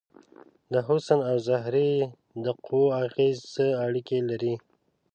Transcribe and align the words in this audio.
د 0.71 0.73
حسن 0.87 1.19
او 1.29 1.37
زهرې 1.47 1.91
د 2.45 2.47
قوو 2.65 2.85
اغیزې 3.03 3.43
څه 3.53 3.65
اړیکې 3.85 4.17
لري؟ 4.29 4.53